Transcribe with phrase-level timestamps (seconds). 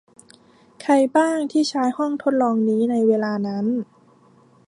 [0.81, 3.65] ใครบ้างที่ใช้ห้องทดลองนี้ในเวลานั้น